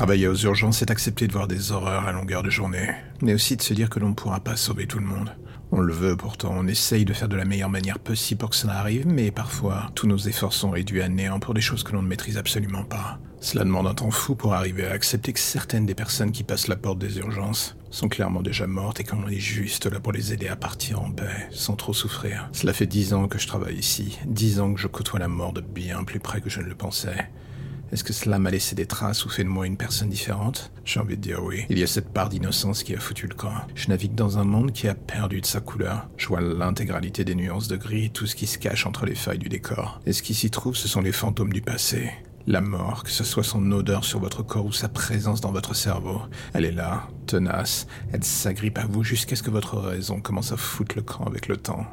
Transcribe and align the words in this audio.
Travailler 0.00 0.28
aux 0.28 0.34
urgences, 0.34 0.78
c'est 0.78 0.90
accepter 0.90 1.26
de 1.26 1.32
voir 1.34 1.46
des 1.46 1.72
horreurs 1.72 2.06
à 2.06 2.12
longueur 2.12 2.42
de 2.42 2.48
journée, 2.48 2.88
mais 3.20 3.34
aussi 3.34 3.58
de 3.58 3.60
se 3.60 3.74
dire 3.74 3.90
que 3.90 4.00
l'on 4.00 4.08
ne 4.08 4.14
pourra 4.14 4.40
pas 4.40 4.56
sauver 4.56 4.86
tout 4.86 4.98
le 4.98 5.04
monde. 5.04 5.36
On 5.72 5.80
le 5.82 5.92
veut 5.92 6.16
pourtant, 6.16 6.54
on 6.56 6.66
essaye 6.66 7.04
de 7.04 7.12
faire 7.12 7.28
de 7.28 7.36
la 7.36 7.44
meilleure 7.44 7.68
manière 7.68 7.98
possible 7.98 8.38
pour 8.38 8.48
que 8.48 8.56
ça 8.56 8.72
arrive, 8.72 9.06
mais 9.06 9.30
parfois, 9.30 9.90
tous 9.94 10.06
nos 10.06 10.16
efforts 10.16 10.54
sont 10.54 10.70
réduits 10.70 11.02
à 11.02 11.10
néant 11.10 11.38
pour 11.38 11.52
des 11.52 11.60
choses 11.60 11.82
que 11.82 11.92
l'on 11.92 12.00
ne 12.00 12.08
maîtrise 12.08 12.38
absolument 12.38 12.82
pas. 12.82 13.18
Cela 13.42 13.64
demande 13.64 13.88
un 13.88 13.92
temps 13.92 14.10
fou 14.10 14.34
pour 14.34 14.54
arriver 14.54 14.86
à 14.86 14.92
accepter 14.92 15.34
que 15.34 15.38
certaines 15.38 15.84
des 15.84 15.94
personnes 15.94 16.32
qui 16.32 16.44
passent 16.44 16.68
la 16.68 16.76
porte 16.76 16.98
des 16.98 17.18
urgences 17.18 17.76
sont 17.90 18.08
clairement 18.08 18.40
déjà 18.40 18.66
mortes 18.66 19.00
et 19.00 19.04
qu'on 19.04 19.28
est 19.28 19.38
juste 19.38 19.84
là 19.84 20.00
pour 20.00 20.12
les 20.12 20.32
aider 20.32 20.48
à 20.48 20.56
partir 20.56 21.02
en 21.02 21.10
paix, 21.10 21.46
sans 21.50 21.76
trop 21.76 21.92
souffrir. 21.92 22.48
Cela 22.52 22.72
fait 22.72 22.86
dix 22.86 23.12
ans 23.12 23.28
que 23.28 23.38
je 23.38 23.46
travaille 23.46 23.76
ici, 23.76 24.18
dix 24.24 24.60
ans 24.60 24.72
que 24.72 24.80
je 24.80 24.86
côtoie 24.86 25.18
la 25.20 25.28
mort 25.28 25.52
de 25.52 25.60
bien 25.60 26.04
plus 26.04 26.20
près 26.20 26.40
que 26.40 26.48
je 26.48 26.60
ne 26.60 26.68
le 26.68 26.74
pensais. 26.74 27.28
Est-ce 27.92 28.04
que 28.04 28.12
cela 28.12 28.38
m'a 28.38 28.50
laissé 28.50 28.76
des 28.76 28.86
traces 28.86 29.24
ou 29.24 29.28
fait 29.28 29.42
de 29.42 29.48
moi 29.48 29.66
une 29.66 29.76
personne 29.76 30.08
différente? 30.08 30.70
J'ai 30.84 31.00
envie 31.00 31.16
de 31.16 31.22
dire 31.22 31.42
oui. 31.42 31.64
Il 31.70 31.78
y 31.78 31.82
a 31.82 31.88
cette 31.88 32.12
part 32.12 32.28
d'innocence 32.28 32.84
qui 32.84 32.94
a 32.94 33.00
foutu 33.00 33.26
le 33.26 33.34
camp. 33.34 33.54
Je 33.74 33.88
navigue 33.88 34.14
dans 34.14 34.38
un 34.38 34.44
monde 34.44 34.72
qui 34.72 34.86
a 34.86 34.94
perdu 34.94 35.40
de 35.40 35.46
sa 35.46 35.60
couleur. 35.60 36.08
Je 36.16 36.28
vois 36.28 36.40
l'intégralité 36.40 37.24
des 37.24 37.34
nuances 37.34 37.66
de 37.66 37.76
gris, 37.76 38.10
tout 38.10 38.26
ce 38.26 38.36
qui 38.36 38.46
se 38.46 38.58
cache 38.58 38.86
entre 38.86 39.06
les 39.06 39.16
failles 39.16 39.38
du 39.38 39.48
décor. 39.48 40.00
Et 40.06 40.12
ce 40.12 40.22
qui 40.22 40.34
s'y 40.34 40.50
trouve, 40.50 40.76
ce 40.76 40.86
sont 40.86 41.00
les 41.00 41.10
fantômes 41.10 41.52
du 41.52 41.62
passé. 41.62 42.12
La 42.46 42.60
mort, 42.60 43.02
que 43.02 43.10
ce 43.10 43.24
soit 43.24 43.42
son 43.42 43.70
odeur 43.72 44.04
sur 44.04 44.20
votre 44.20 44.44
corps 44.44 44.66
ou 44.66 44.72
sa 44.72 44.88
présence 44.88 45.40
dans 45.40 45.52
votre 45.52 45.74
cerveau, 45.74 46.22
elle 46.54 46.64
est 46.64 46.72
là, 46.72 47.08
tenace, 47.26 47.86
elle 48.12 48.24
s'agrippe 48.24 48.78
à 48.78 48.86
vous 48.86 49.02
jusqu'à 49.02 49.36
ce 49.36 49.42
que 49.42 49.50
votre 49.50 49.78
raison 49.78 50.20
commence 50.20 50.52
à 50.52 50.56
foutre 50.56 50.96
le 50.96 51.02
camp 51.02 51.24
avec 51.24 51.48
le 51.48 51.56
temps. 51.56 51.86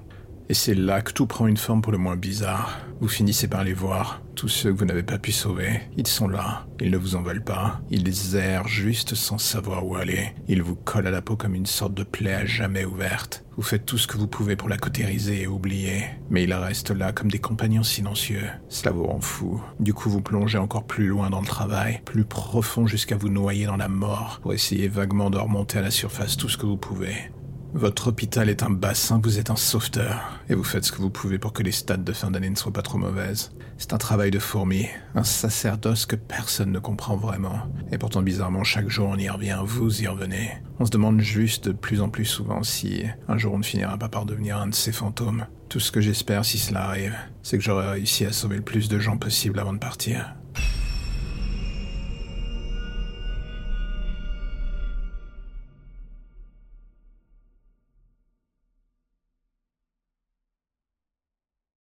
Et 0.50 0.54
c'est 0.54 0.76
là 0.76 1.02
que 1.02 1.12
tout 1.12 1.28
prend 1.28 1.48
une 1.48 1.58
forme 1.58 1.82
pour 1.82 1.92
le 1.92 1.98
moins 1.98 2.16
bizarre. 2.16 2.80
Vous 3.02 3.10
finissez 3.10 3.50
par 3.50 3.66
les 3.66 3.74
voir. 3.74 4.22
Tous 4.34 4.48
ceux 4.48 4.72
que 4.72 4.78
vous 4.78 4.86
n'avez 4.86 5.04
pas 5.04 5.18
pu 5.18 5.32
sauver, 5.32 5.82
ils 5.98 6.08
sont 6.08 6.28
là. 6.28 6.66
Ils 6.80 6.90
ne 6.90 6.98
vous 6.98 7.16
en 7.16 7.22
veulent 7.22 7.44
pas. 7.44 7.82
Ils 7.90 8.36
errent 8.36 8.68
juste 8.68 9.14
sans 9.14 9.38
savoir 9.38 9.86
où 9.86 9.96
aller. 9.96 10.34
Ils 10.48 10.64
vous 10.64 10.76
collent 10.76 11.08
à 11.08 11.12
la 11.12 11.22
peau 11.22 11.36
comme 11.36 11.54
une 11.54 11.66
sorte 11.66 11.94
de 11.94 12.04
plaie 12.04 12.34
à 12.34 12.46
jamais 12.46 12.86
ouverte. 12.86 13.44
Vous 13.58 13.64
faites 13.64 13.86
tout 13.86 13.98
ce 13.98 14.08
que 14.08 14.18
vous 14.18 14.28
pouvez 14.28 14.56
pour 14.56 14.70
la 14.70 14.78
cautériser 14.78 15.42
et 15.42 15.48
oublier. 15.48 16.06
Mais 16.30 16.44
ils 16.44 16.54
restent 16.54 16.92
là 16.92 17.12
comme 17.12 17.30
des 17.30 17.40
compagnons 17.40 17.84
silencieux. 17.84 18.48
Cela 18.70 18.92
vous 18.92 19.06
rend 19.06 19.20
fou. 19.20 19.62
Du 19.80 19.94
coup, 19.94 20.10
vous 20.10 20.22
plongez 20.22 20.60
encore 20.60 20.86
plus 20.86 21.08
loin 21.08 21.30
dans 21.30 21.42
le 21.42 21.48
travail, 21.48 22.02
plus 22.06 22.26
profond 22.26 22.88
jusqu'à 22.88 23.18
vous 23.18 23.30
noyer 23.30 23.66
dans 23.66 23.78
la 23.78 23.90
mort, 23.90 24.40
pour 24.42 24.54
essayer 24.54 24.88
vaguement 24.88 25.30
de 25.30 25.38
remonter 25.38 25.80
à 25.80 25.82
la 25.82 25.92
surface 25.92 26.38
tout 26.38 26.48
ce 26.48 26.58
que 26.58 26.66
vous 26.66 26.78
pouvez. 26.78 27.32
Votre 27.74 28.08
hôpital 28.08 28.50
est 28.50 28.64
un 28.64 28.70
bassin, 28.70 29.20
vous 29.22 29.40
êtes 29.40 29.50
un 29.50 29.58
sauveteur, 29.58 30.40
et 30.50 30.56
vous 30.56 30.64
faites 30.64 30.86
ce 30.86 30.92
que 30.92 31.02
vous 31.02 31.10
pouvez 31.10 31.38
pour 31.38 31.52
que 31.52 31.64
les 31.64 31.74
stades 31.74 32.04
de 32.04 32.14
fin 32.14 32.32
d'année 32.32 32.50
ne 32.50 32.56
soient 32.56 32.72
pas 32.72 32.82
trop 32.82 32.98
mauvaises. 32.98 33.52
C'est 33.78 33.94
un 33.94 33.98
travail 33.98 34.32
de 34.32 34.40
fourmi, 34.40 34.88
un 35.16 35.26
sacerdoce 35.26 36.06
que 36.06 36.16
personne 36.16 36.72
ne 36.72 36.80
comprend 36.80 37.18
vraiment. 37.18 37.60
Et 37.92 37.98
pourtant 37.98 38.22
bizarrement, 38.22 38.64
chaque 38.64 38.90
jour 38.90 39.10
on 39.10 39.18
y 39.18 39.30
revient, 39.30 39.60
vous 39.64 40.02
y 40.02 40.08
revenez. 40.08 40.52
On 40.80 40.86
se 40.86 40.92
demande 40.92 41.20
juste 41.20 41.68
de 41.68 41.74
plus 41.74 42.02
en 42.02 42.10
plus 42.10 42.26
souvent 42.26 42.64
si 42.64 43.04
un 43.28 43.38
jour 43.38 43.54
on 43.54 43.60
ne 43.60 43.64
finira 43.64 43.98
pas 43.98 44.10
par 44.10 44.26
devenir 44.26 44.58
un 44.58 44.68
de 44.68 44.76
ces 44.76 44.94
fantômes. 44.94 45.46
Tout 45.70 45.82
ce 45.82 45.92
que 45.92 46.02
j'espère 46.02 46.46
si 46.46 46.58
cela 46.58 46.86
arrive, 46.86 47.16
c'est 47.44 47.58
que 47.58 47.64
j'aurai 47.64 47.90
réussi 47.90 48.26
à 48.26 48.32
sauver 48.32 48.56
le 48.56 48.62
plus 48.64 48.88
de 48.88 48.98
gens 48.98 49.18
possible 49.18 49.60
avant 49.60 49.74
de 49.74 49.80
partir. 49.80 50.34